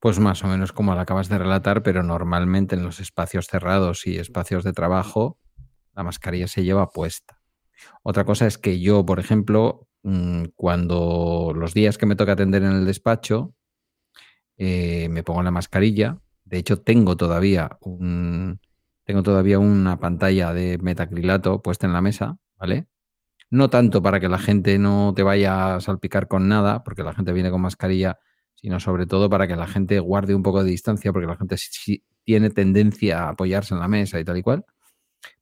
Pues 0.00 0.18
más 0.18 0.44
o 0.44 0.48
menos 0.48 0.72
como 0.72 0.94
lo 0.94 1.00
acabas 1.00 1.28
de 1.28 1.38
relatar, 1.38 1.82
pero 1.82 2.02
normalmente 2.02 2.74
en 2.74 2.82
los 2.82 3.00
espacios 3.00 3.46
cerrados 3.46 4.06
y 4.06 4.18
espacios 4.18 4.64
de 4.64 4.72
trabajo, 4.72 5.38
la 5.94 6.02
mascarilla 6.02 6.46
se 6.46 6.64
lleva 6.64 6.90
puesta. 6.90 7.40
Otra 8.02 8.24
cosa 8.24 8.46
es 8.46 8.58
que 8.58 8.80
yo, 8.80 9.06
por 9.06 9.18
ejemplo, 9.18 9.88
mm, 10.02 10.44
cuando 10.56 11.52
los 11.54 11.74
días 11.74 11.96
que 11.96 12.06
me 12.06 12.16
toca 12.16 12.32
atender 12.32 12.62
en 12.62 12.72
el 12.72 12.84
despacho, 12.84 13.54
eh, 14.56 15.08
me 15.10 15.22
pongo 15.22 15.42
la 15.42 15.50
mascarilla. 15.50 16.18
De 16.44 16.58
hecho, 16.58 16.80
tengo 16.80 17.16
todavía 17.16 17.78
un, 17.80 18.60
tengo 19.04 19.22
todavía 19.22 19.58
una 19.58 19.98
pantalla 19.98 20.52
de 20.52 20.78
metacrilato 20.78 21.62
puesta 21.62 21.86
en 21.86 21.92
la 21.92 22.00
mesa, 22.00 22.36
¿vale? 22.56 22.86
No 23.50 23.70
tanto 23.70 24.02
para 24.02 24.20
que 24.20 24.28
la 24.28 24.38
gente 24.38 24.78
no 24.78 25.12
te 25.14 25.22
vaya 25.22 25.76
a 25.76 25.80
salpicar 25.80 26.28
con 26.28 26.48
nada, 26.48 26.82
porque 26.82 27.02
la 27.02 27.14
gente 27.14 27.32
viene 27.32 27.50
con 27.50 27.60
mascarilla, 27.60 28.18
sino 28.54 28.80
sobre 28.80 29.06
todo 29.06 29.28
para 29.30 29.46
que 29.46 29.56
la 29.56 29.66
gente 29.66 30.00
guarde 30.00 30.34
un 30.34 30.42
poco 30.42 30.64
de 30.64 30.70
distancia, 30.70 31.12
porque 31.12 31.26
la 31.26 31.36
gente 31.36 31.56
sí 31.58 32.04
tiene 32.24 32.50
tendencia 32.50 33.24
a 33.24 33.28
apoyarse 33.30 33.74
en 33.74 33.80
la 33.80 33.88
mesa 33.88 34.18
y 34.18 34.24
tal 34.24 34.38
y 34.38 34.42
cual. 34.42 34.64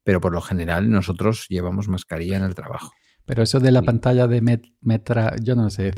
Pero 0.04 0.20
por 0.20 0.32
lo 0.32 0.40
general 0.40 0.90
nosotros 0.90 1.46
llevamos 1.48 1.88
mascarilla 1.88 2.36
en 2.36 2.44
el 2.44 2.54
trabajo. 2.54 2.92
Pero 3.24 3.42
eso 3.42 3.60
de 3.60 3.70
la 3.70 3.82
pantalla 3.82 4.26
de 4.26 4.60
metra, 4.80 5.36
yo 5.40 5.54
no 5.54 5.70
sé 5.70 5.92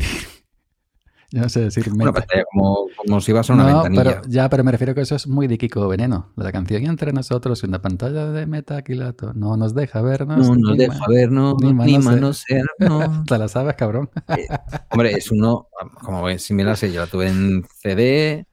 no 1.41 1.49
sé 1.49 1.61
decir 1.61 1.93
Una 1.93 2.13
pantalla 2.13 2.45
como, 2.51 2.87
como, 2.97 3.21
si 3.21 3.33
vas 3.33 3.51
a 3.51 3.55
una 3.55 3.65
no, 3.65 3.83
ventanilla. 3.83 4.21
Pero, 4.21 4.29
ya, 4.29 4.49
pero 4.49 4.65
me 4.65 4.71
refiero 4.71 4.95
que 4.95 5.01
eso 5.01 5.17
es 5.17 5.27
muy 5.27 5.47
de 5.47 5.59
Kiko 5.59 5.89
Veneno. 5.89 6.33
La 6.37 6.53
canción 6.53 6.85
entre 6.85 7.13
nosotros 7.13 7.63
y 7.63 7.67
una 7.67 7.83
pantalla 7.83 8.31
de 8.31 8.47
metaquilato 8.47 9.33
no 9.35 9.57
nos 9.57 9.75
deja 9.75 10.01
vernos. 10.01 10.49
No 10.49 10.55
nos 10.55 10.79
deja 10.79 11.05
vernos, 11.09 11.57
ni, 11.61 11.73
ni 11.73 11.99
manosearnos. 11.99 13.25
Te 13.27 13.39
la 13.39 13.49
sabes, 13.49 13.75
cabrón. 13.75 14.11
Eh, 14.29 14.47
hombre, 14.91 15.13
es 15.13 15.31
uno, 15.31 15.69
como 16.03 16.23
ves, 16.23 16.43
si 16.43 16.55
me 16.55 16.65
la 16.65 16.77
sé, 16.77 16.93
yo 16.93 17.01
la 17.01 17.07
tuve 17.07 17.29
en 17.29 17.65
CD, 17.81 18.47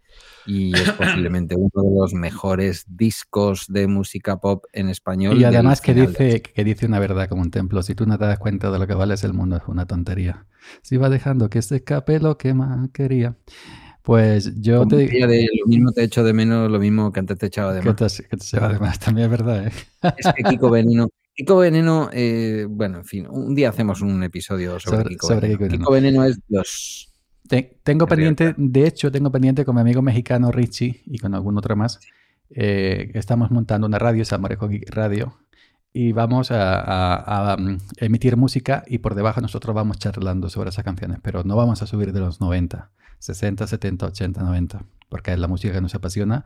y 0.45 0.75
es 0.75 0.91
posiblemente 0.91 1.55
uno 1.55 1.83
de 1.83 1.99
los 1.99 2.13
mejores 2.13 2.85
discos 2.87 3.65
de 3.67 3.87
música 3.87 4.37
pop 4.39 4.65
en 4.73 4.89
español. 4.89 5.39
Y 5.39 5.43
además 5.43 5.81
que 5.81 5.93
dice, 5.93 6.41
que 6.41 6.63
dice 6.63 6.85
una 6.85 6.99
verdad 6.99 7.29
como 7.29 7.41
un 7.41 7.51
templo, 7.51 7.83
si 7.83 7.95
tú 7.95 8.05
no 8.05 8.17
te 8.17 8.25
das 8.25 8.39
cuenta 8.39 8.71
de 8.71 8.79
lo 8.79 8.87
que 8.87 8.93
vale 8.93 9.15
el 9.21 9.33
mundo 9.33 9.57
es 9.57 9.63
una 9.67 9.85
tontería. 9.85 10.45
Si 10.81 10.97
va 10.97 11.09
dejando 11.09 11.49
que 11.49 11.61
se 11.61 11.77
escape 11.77 12.19
lo 12.19 12.37
que 12.37 12.53
más 12.53 12.89
quería. 12.91 13.35
Pues 14.03 14.59
yo 14.59 14.87
te 14.87 14.97
digo... 14.97 15.27
lo 15.27 15.67
mismo 15.67 15.91
te 15.91 16.03
echo 16.03 16.23
de 16.23 16.33
menos, 16.33 16.71
lo 16.71 16.79
mismo 16.79 17.11
que 17.11 17.19
antes 17.19 17.37
te 17.37 17.47
echaba 17.47 17.73
de 17.73 17.81
más. 17.81 17.95
Que 18.17 18.37
te, 18.37 18.43
echaba 18.43 18.73
de 18.73 18.79
más, 18.79 18.99
también 18.99 19.25
es 19.25 19.31
verdad. 19.31 19.67
¿eh? 19.67 19.71
Es 20.17 20.33
que 20.35 20.43
Kiko 20.43 20.69
Veneno... 20.71 21.09
Kiko 21.33 21.57
Veneno, 21.57 22.09
eh, 22.11 22.65
bueno, 22.69 22.99
en 22.99 23.05
fin, 23.05 23.27
un 23.29 23.55
día 23.55 23.69
hacemos 23.69 24.01
un 24.01 24.21
episodio 24.21 24.79
sobre, 24.79 25.09
Kiko, 25.09 25.29
Veneno. 25.29 25.67
Kiko 25.69 25.91
Veneno 25.91 26.25
es 26.25 26.39
los 26.49 27.10
tengo 27.83 28.07
pendiente, 28.07 28.55
de 28.57 28.87
hecho, 28.87 29.11
tengo 29.11 29.31
pendiente 29.31 29.65
con 29.65 29.75
mi 29.75 29.81
amigo 29.81 30.01
mexicano 30.01 30.51
Richie 30.51 31.01
y 31.05 31.19
con 31.19 31.33
algún 31.35 31.57
otro 31.57 31.75
más. 31.75 31.99
Eh, 32.49 33.11
estamos 33.13 33.51
montando 33.51 33.87
una 33.87 33.99
radio, 33.99 34.25
Salmorejo 34.25 34.69
Radio. 34.87 35.37
y 35.93 36.13
vamos 36.13 36.49
a, 36.51 37.57
mm, 37.59 37.77
emitir 37.97 38.37
música 38.37 38.83
y 38.87 38.99
por 38.99 39.13
debajo 39.13 39.41
nosotros 39.41 39.75
vamos 39.75 39.99
charlando 39.99 40.49
sobre 40.49 40.69
esas 40.69 40.85
canciones, 40.85 41.19
pero 41.21 41.43
no 41.43 41.57
vamos 41.57 41.81
a 41.81 41.87
subir 41.87 42.13
de 42.13 42.21
los 42.21 42.39
90, 42.39 42.91
60, 43.19 43.67
70, 43.67 44.05
80, 44.05 44.41
90, 44.41 44.85
porque 45.09 45.33
es 45.33 45.39
la 45.39 45.49
música 45.49 45.73
que 45.73 45.81
nos 45.81 45.93
apasiona. 45.93 46.45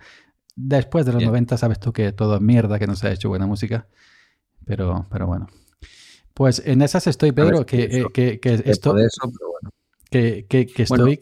Después 0.55 1.05
de 1.05 1.13
los 1.13 1.24
90 1.24 1.57
sabes 1.57 1.79
tú 1.79 1.93
que 1.93 2.12
todo 2.12 2.35
es 2.35 2.41
mierda, 2.41 2.79
que 2.79 2.88
no 2.88 2.95
se 2.95 3.07
ha 3.07 3.12
hecho 3.12 3.29
buena 3.29 3.45
música, 3.45 3.88
pero, 4.65 5.05
pero 5.12 5.27
bueno. 5.27 5.47
Pues 6.33 6.63
en 6.65 6.81
esas 6.81 7.05
estoy, 7.07 7.31
Pedro, 7.31 7.65
que, 7.65 7.83
eh, 7.83 8.05
que, 8.13 8.39
que, 8.39 8.62
esto... 8.65 8.95
Que, 10.48 10.67
que, 10.67 10.84
estoy... 10.84 11.19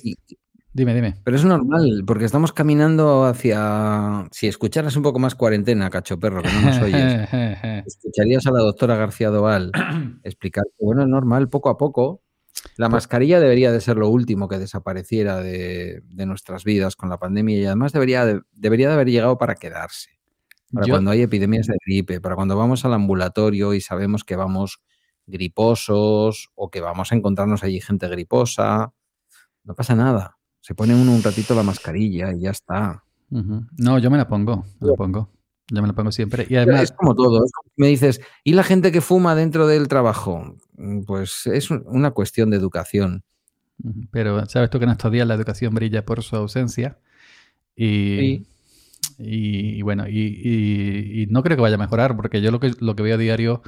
Dime, 0.71 0.93
dime. 0.93 1.15
Pero 1.23 1.37
es 1.37 1.45
normal, 1.45 2.03
porque 2.05 2.25
estamos 2.25 2.51
caminando 2.51 3.25
hacia. 3.25 4.27
Si 4.31 4.47
escucharas 4.47 4.95
un 4.95 5.03
poco 5.03 5.19
más 5.19 5.35
cuarentena, 5.35 5.89
cacho 5.89 6.19
perro, 6.19 6.41
que 6.41 6.51
no 6.51 6.61
nos 6.61 6.81
oyes, 6.81 7.29
escucharías 7.85 8.45
a 8.47 8.51
la 8.51 8.59
doctora 8.59 8.95
García 8.95 9.29
Doval 9.29 9.71
explicar 10.23 10.63
que, 10.77 10.85
bueno, 10.85 11.03
es 11.03 11.07
normal, 11.07 11.49
poco 11.49 11.69
a 11.69 11.77
poco. 11.77 12.21
La 12.77 12.87
mascarilla 12.87 13.39
debería 13.39 13.71
de 13.71 13.81
ser 13.81 13.97
lo 13.97 14.09
último 14.09 14.47
que 14.47 14.59
desapareciera 14.59 15.41
de, 15.41 16.03
nuestras 16.11 16.63
vidas 16.63 16.95
con 16.95 17.09
la 17.09 17.17
pandemia 17.17 17.57
y 17.57 17.65
además 17.65 17.93
debería 17.93 18.25
de, 18.25 18.41
debería 18.51 18.87
de 18.87 18.93
haber 18.93 19.09
llegado 19.09 19.37
para 19.37 19.55
quedarse. 19.55 20.11
Para 20.71 20.87
cuando 20.87 21.11
hay 21.11 21.21
epidemias 21.21 21.67
de 21.67 21.75
gripe, 21.85 22.21
para 22.21 22.35
cuando 22.35 22.55
vamos 22.55 22.85
al 22.85 22.93
ambulatorio 22.93 23.73
y 23.73 23.81
sabemos 23.81 24.23
que 24.23 24.35
vamos 24.35 24.81
griposos 25.25 26.51
o 26.55 26.69
que 26.69 26.81
vamos 26.81 27.11
a 27.11 27.15
encontrarnos 27.15 27.63
allí 27.63 27.81
gente 27.81 28.07
griposa. 28.07 28.93
No 29.63 29.75
pasa 29.75 29.95
nada 29.95 30.37
se 30.63 30.75
pone 30.75 30.95
uno 30.95 31.11
un 31.11 31.21
ratito 31.21 31.53
la 31.55 31.63
mascarilla 31.63 32.31
y 32.31 32.39
ya 32.39 32.51
está. 32.51 33.03
No, 33.29 33.99
yo 33.99 34.09
me 34.09 34.17
la 34.17 34.29
pongo, 34.29 34.65
me 34.79 34.87
la 34.87 34.93
pongo. 34.93 35.29
Yo 35.69 35.81
me 35.81 35.87
la 35.89 35.93
pongo 35.93 36.11
siempre. 36.11 36.47
Y 36.49 36.55
además... 36.55 36.83
Es 36.83 36.91
como 36.93 37.15
todo. 37.15 37.43
Me 37.75 37.87
dices, 37.87 38.21
¿y 38.45 38.53
la 38.53 38.63
gente 38.63 38.93
que 38.93 39.01
fuma 39.01 39.35
dentro 39.35 39.67
del 39.67 39.89
trabajo? 39.89 40.55
Mm, 40.77 41.01
pues 41.01 41.47
es 41.47 41.69
una 41.69 42.11
cuestión 42.11 42.49
de 42.49 42.57
educación. 42.57 43.23
Pero 44.11 44.45
sabes 44.45 44.69
tú 44.69 44.79
que 44.79 44.85
en 44.85 44.91
estos 44.91 45.11
días 45.11 45.27
la 45.27 45.33
educación 45.33 45.75
brilla 45.75 46.05
por 46.05 46.23
su 46.23 46.37
ausencia. 46.37 46.97
Y, 47.75 48.45
y, 49.17 49.81
bueno, 49.81 50.07
y, 50.07 51.27
no 51.29 51.43
creo 51.43 51.57
que 51.57 51.63
vaya 51.63 51.75
a 51.75 51.79
mejorar, 51.79 52.15
porque 52.15 52.41
yo 52.41 52.51
lo 52.51 52.61
que, 52.61 52.71
lo 52.79 52.95
que 52.95 53.03
veo 53.03 53.15
a 53.15 53.17
diario 53.17 53.63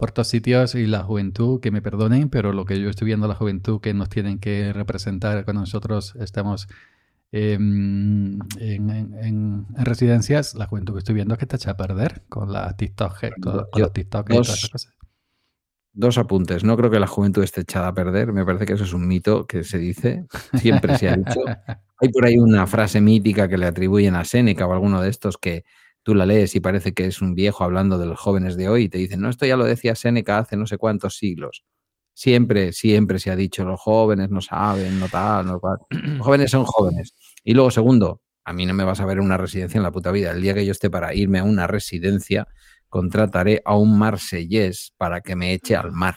por 0.00 0.12
todos 0.12 0.28
sitios 0.28 0.74
y 0.74 0.86
la 0.86 1.02
juventud, 1.02 1.60
que 1.60 1.70
me 1.70 1.82
perdonen, 1.82 2.30
pero 2.30 2.54
lo 2.54 2.64
que 2.64 2.80
yo 2.80 2.88
estoy 2.88 3.04
viendo 3.04 3.28
la 3.28 3.34
juventud 3.34 3.82
que 3.82 3.92
nos 3.92 4.08
tienen 4.08 4.38
que 4.38 4.72
representar 4.72 5.44
cuando 5.44 5.60
nosotros 5.60 6.16
estamos 6.18 6.68
em, 7.32 8.38
en, 8.58 9.66
residencias, 9.76 10.54
la 10.54 10.66
juventud 10.66 10.94
que 10.94 11.00
estoy 11.00 11.14
viendo 11.14 11.34
es 11.34 11.38
que 11.38 11.44
está 11.44 11.56
hecha 11.56 11.72
a 11.72 11.76
perder 11.76 12.22
con 12.30 12.50
la 12.50 12.74
TikTok, 12.74 13.14
con 13.42 13.56
los 13.76 13.92
TikTok 13.92 14.30
y 14.30 14.32
todas 14.32 14.48
esas 14.48 14.70
cosas. 14.70 14.94
Dos 15.92 16.16
apuntes. 16.16 16.64
No 16.64 16.78
creo 16.78 16.90
que 16.90 16.98
la 16.98 17.06
juventud 17.06 17.42
esté 17.42 17.60
echada 17.60 17.88
a 17.88 17.94
perder. 17.94 18.32
Me 18.32 18.46
parece 18.46 18.64
que 18.64 18.72
eso 18.72 18.84
es 18.84 18.94
un 18.94 19.06
mito 19.06 19.46
que 19.46 19.64
se 19.64 19.76
dice. 19.76 20.24
Siempre 20.54 20.96
se 20.96 21.10
ha 21.10 21.16
dicho. 21.16 21.40
Hay 22.00 22.08
por 22.08 22.24
ahí 22.24 22.38
una 22.38 22.66
frase 22.66 23.02
mítica 23.02 23.48
que 23.48 23.58
le 23.58 23.66
atribuyen 23.66 24.14
a 24.14 24.24
Séneca 24.24 24.66
o 24.66 24.72
alguno 24.72 25.02
de 25.02 25.10
estos 25.10 25.36
que 25.36 25.64
tú 26.02 26.14
la 26.14 26.26
lees 26.26 26.54
y 26.54 26.60
parece 26.60 26.92
que 26.92 27.06
es 27.06 27.20
un 27.20 27.34
viejo 27.34 27.64
hablando 27.64 27.98
de 27.98 28.06
los 28.06 28.18
jóvenes 28.18 28.56
de 28.56 28.68
hoy 28.68 28.84
y 28.84 28.88
te 28.88 28.98
dicen, 28.98 29.20
no, 29.20 29.28
esto 29.28 29.46
ya 29.46 29.56
lo 29.56 29.64
decía 29.64 29.94
Séneca 29.94 30.38
hace 30.38 30.56
no 30.56 30.66
sé 30.66 30.78
cuántos 30.78 31.16
siglos. 31.16 31.64
Siempre, 32.14 32.72
siempre 32.72 33.18
se 33.18 33.30
ha 33.30 33.36
dicho, 33.36 33.64
los 33.64 33.80
jóvenes 33.80 34.30
no 34.30 34.40
saben, 34.40 34.98
no 35.00 35.08
tal, 35.08 35.46
no 35.46 35.58
tal. 35.58 35.78
Los 36.18 36.26
jóvenes 36.26 36.50
son 36.50 36.64
jóvenes. 36.64 37.14
Y 37.44 37.54
luego, 37.54 37.70
segundo, 37.70 38.20
a 38.44 38.52
mí 38.52 38.66
no 38.66 38.74
me 38.74 38.84
vas 38.84 39.00
a 39.00 39.06
ver 39.06 39.18
en 39.18 39.24
una 39.24 39.38
residencia 39.38 39.78
en 39.78 39.84
la 39.84 39.92
puta 39.92 40.10
vida. 40.10 40.32
El 40.32 40.42
día 40.42 40.52
que 40.52 40.66
yo 40.66 40.72
esté 40.72 40.90
para 40.90 41.14
irme 41.14 41.38
a 41.38 41.44
una 41.44 41.66
residencia, 41.66 42.46
contrataré 42.90 43.62
a 43.64 43.76
un 43.76 43.98
marsellés 43.98 44.92
para 44.98 45.22
que 45.22 45.34
me 45.34 45.54
eche 45.54 45.76
al 45.76 45.92
mar. 45.92 46.16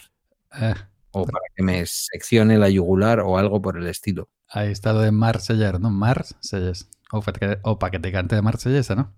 Eh. 0.59 0.73
o 1.11 1.25
para 1.25 1.45
que 1.55 1.63
me 1.63 1.83
seccione 1.87 2.59
la 2.59 2.69
yugular 2.69 3.21
o 3.21 3.37
algo 3.37 3.61
por 3.61 3.77
el 3.77 3.87
estilo. 3.87 4.29
Ahí 4.49 4.71
está 4.71 4.93
lo 4.93 4.99
de 4.99 5.11
marsellar, 5.11 5.79
¿no? 5.79 5.89
Marsellés. 5.89 6.89
O, 7.11 7.23
o 7.63 7.79
para 7.79 7.91
que 7.91 7.99
te 7.99 8.11
cante 8.11 8.35
de 8.35 8.41
marsellesa, 8.41 8.95
¿no? 8.95 9.13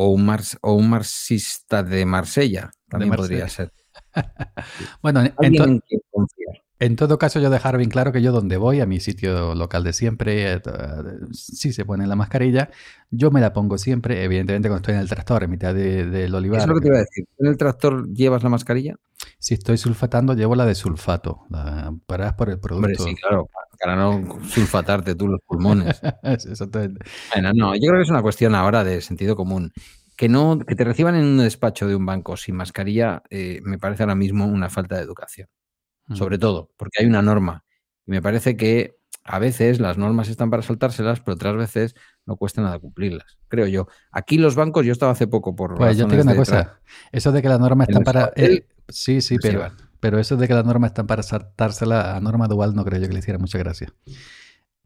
O 0.00 0.10
un, 0.10 0.30
o 0.60 0.74
un 0.74 0.90
marxista 0.90 1.82
de 1.82 2.06
Marsella, 2.06 2.70
también 2.88 3.12
podría 3.16 3.48
ser. 3.48 3.72
bueno, 5.02 5.24
en, 6.78 6.94
todo 6.94 7.18
caso, 7.18 7.40
yo 7.40 7.50
dejar 7.50 7.76
bien 7.78 7.90
claro 7.90 8.12
que 8.12 8.22
yo 8.22 8.30
donde 8.30 8.58
voy, 8.58 8.78
a 8.78 8.86
mi 8.86 9.00
sitio 9.00 9.56
local 9.56 9.82
de 9.82 9.92
siempre, 9.92 10.52
eh, 10.52 10.62
sí 11.32 11.72
se 11.72 11.84
pone 11.84 12.06
la 12.06 12.14
mascarilla, 12.14 12.70
yo 13.10 13.32
me 13.32 13.40
la 13.40 13.52
pongo 13.52 13.76
siempre, 13.76 14.22
evidentemente 14.22 14.68
cuando 14.68 14.82
estoy 14.82 14.94
en 14.94 15.00
el 15.00 15.08
tractor, 15.08 15.42
en 15.42 15.50
mitad 15.50 15.74
del 15.74 16.12
de, 16.12 16.32
olivar. 16.32 16.60
Eso 16.60 16.66
es 16.66 16.68
lo 16.68 16.74
que 16.76 16.80
te 16.80 16.88
iba 16.88 16.98
a 16.98 17.00
decir. 17.00 17.24
¿En 17.38 17.46
el 17.48 17.56
tractor 17.56 18.08
llevas 18.14 18.44
la 18.44 18.50
mascarilla? 18.50 18.94
Si 19.40 19.54
estoy 19.54 19.78
sulfatando, 19.78 20.34
llevo 20.34 20.56
la 20.56 20.66
de 20.66 20.74
sulfato, 20.74 21.46
la, 21.50 21.94
para 22.06 22.36
por 22.36 22.50
el 22.50 22.58
producto. 22.58 22.88
Hombre, 22.88 22.96
sí, 22.98 23.14
claro, 23.14 23.48
para 23.80 23.94
no 23.94 24.40
sulfatarte 24.44 25.14
tú 25.14 25.28
los 25.28 25.40
pulmones. 25.46 26.00
Bueno, 27.32 27.52
no, 27.54 27.74
yo 27.74 27.80
creo 27.80 27.96
que 27.98 28.02
es 28.02 28.10
una 28.10 28.22
cuestión 28.22 28.54
ahora 28.54 28.82
de 28.82 29.00
sentido 29.00 29.36
común. 29.36 29.72
Que 30.16 30.28
no, 30.28 30.58
que 30.58 30.74
te 30.74 30.82
reciban 30.82 31.14
en 31.14 31.24
un 31.24 31.38
despacho 31.38 31.86
de 31.86 31.94
un 31.94 32.04
banco 32.04 32.36
sin 32.36 32.56
mascarilla, 32.56 33.22
eh, 33.30 33.60
me 33.62 33.78
parece 33.78 34.02
ahora 34.02 34.16
mismo 34.16 34.46
una 34.46 34.68
falta 34.68 34.96
de 34.96 35.02
educación. 35.02 35.48
Mm. 36.08 36.16
Sobre 36.16 36.38
todo, 36.38 36.70
porque 36.76 37.02
hay 37.02 37.06
una 37.06 37.22
norma. 37.22 37.64
Y 38.06 38.10
me 38.10 38.20
parece 38.20 38.56
que 38.56 38.97
a 39.28 39.38
veces 39.38 39.78
las 39.78 39.98
normas 39.98 40.30
están 40.30 40.50
para 40.50 40.62
saltárselas, 40.62 41.20
pero 41.20 41.34
otras 41.34 41.54
veces 41.54 41.94
no 42.24 42.36
cuesta 42.36 42.62
nada 42.62 42.78
cumplirlas, 42.78 43.38
creo 43.48 43.66
yo. 43.66 43.86
Aquí 44.10 44.38
los 44.38 44.54
bancos, 44.54 44.86
yo 44.86 44.92
estaba 44.92 45.12
hace 45.12 45.26
poco 45.26 45.54
por. 45.54 45.74
Pues 45.76 45.98
yo 45.98 46.06
te 46.06 46.16
digo 46.16 46.22
una 46.22 46.34
cosa. 46.34 46.80
Eso 47.12 47.30
de 47.30 47.42
que 47.42 47.48
las 47.48 47.60
normas 47.60 47.88
están 47.88 48.04
para. 48.04 48.32
Eh, 48.36 48.66
sí, 48.88 49.20
sí, 49.20 49.38
pues 49.38 49.54
pero. 49.54 49.70
Pero 50.00 50.18
eso 50.18 50.36
de 50.36 50.48
que 50.48 50.54
las 50.54 50.64
normas 50.64 50.92
están 50.92 51.06
para 51.06 51.22
saltársela 51.22 52.16
a 52.16 52.20
norma 52.20 52.46
dual 52.46 52.74
no 52.74 52.84
creo 52.84 53.00
yo 53.00 53.08
que 53.08 53.12
le 53.12 53.18
hiciera 53.18 53.38
mucha 53.38 53.58
gracia. 53.58 53.92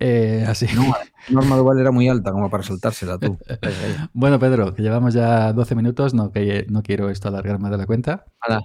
Eh, 0.00 0.44
así. 0.48 0.66
No, 0.74 0.92
norma 1.28 1.56
dual 1.56 1.78
era 1.78 1.92
muy 1.92 2.08
alta 2.08 2.32
como 2.32 2.50
para 2.50 2.64
saltársela 2.64 3.18
tú. 3.18 3.38
bueno, 4.12 4.40
Pedro, 4.40 4.74
que 4.74 4.82
llevamos 4.82 5.14
ya 5.14 5.52
12 5.52 5.76
minutos, 5.76 6.14
no, 6.14 6.32
que 6.32 6.66
no 6.68 6.82
quiero 6.82 7.10
esto 7.10 7.28
alargar 7.28 7.60
más 7.60 7.70
de 7.70 7.76
la 7.76 7.86
cuenta. 7.86 8.24
Hola, 8.44 8.62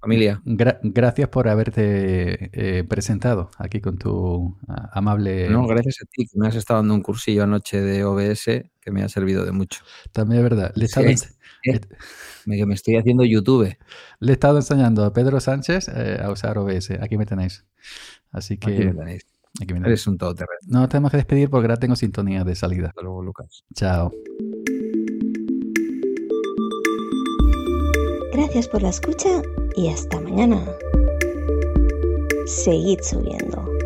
familia. 0.00 0.40
gracias 0.44 1.28
por 1.28 1.48
haberte 1.48 2.50
eh, 2.52 2.84
presentado 2.84 3.50
aquí 3.58 3.80
con 3.80 3.98
tu 3.98 4.56
amable... 4.92 5.48
No, 5.50 5.66
gracias 5.66 5.98
a 6.02 6.06
ti, 6.06 6.26
que 6.26 6.38
me 6.38 6.48
has 6.48 6.54
estado 6.54 6.80
dando 6.80 6.94
un 6.94 7.02
cursillo 7.02 7.44
anoche 7.44 7.80
de 7.80 8.04
OBS 8.04 8.44
que 8.80 8.90
me 8.90 9.02
ha 9.02 9.08
servido 9.08 9.44
de 9.44 9.52
mucho. 9.52 9.82
También 10.12 10.38
es 10.38 10.50
verdad. 10.50 10.72
Le 10.74 10.88
me, 12.46 12.66
me 12.66 12.74
estoy 12.74 12.96
haciendo 12.96 13.24
YouTube. 13.24 13.76
Le 14.20 14.30
he 14.30 14.32
estado 14.32 14.56
enseñando 14.56 15.04
a 15.04 15.12
Pedro 15.12 15.40
Sánchez 15.40 15.88
eh, 15.88 16.18
a 16.22 16.30
usar 16.30 16.56
OBS. 16.58 16.92
Aquí 17.00 17.18
me 17.18 17.26
tenéis. 17.26 17.66
Así 18.32 18.56
que. 18.56 18.72
Aquí 18.72 18.84
me 18.84 18.94
tenéis. 18.94 19.26
Aquí 19.60 19.74
me 19.74 19.80
Eres 19.80 20.06
un 20.06 20.16
todoterreno. 20.16 20.60
No, 20.66 20.88
tenemos 20.88 21.10
que 21.10 21.18
despedir 21.18 21.50
porque 21.50 21.66
ahora 21.66 21.76
tengo 21.76 21.96
sintonía 21.96 22.44
de 22.44 22.54
salida. 22.54 22.88
Hasta 22.88 23.02
luego, 23.02 23.22
Lucas. 23.22 23.64
Chao. 23.74 24.10
Gracias 28.32 28.68
por 28.68 28.82
la 28.82 28.88
escucha 28.88 29.42
y 29.80 29.88
hasta 29.88 30.20
mañana. 30.20 30.62
Seguid 32.44 33.00
subiendo. 33.00 33.79